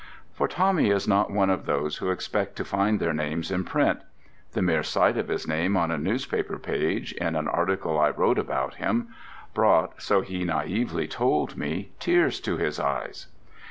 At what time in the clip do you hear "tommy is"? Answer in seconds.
0.47-1.07